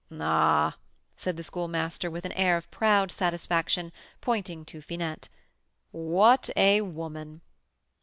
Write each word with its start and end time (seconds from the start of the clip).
"Ah!" 0.19 0.77
said 1.15 1.37
the 1.37 1.43
Schoolmaster, 1.43 2.09
with 2.09 2.25
an 2.25 2.31
air 2.31 2.57
of 2.57 2.71
proud 2.71 3.11
satisfaction, 3.11 3.91
pointing 4.19 4.65
to 4.65 4.81
Finette, 4.81 5.29
"what 5.91 6.49
a 6.55 6.81
woman!" 6.81 7.41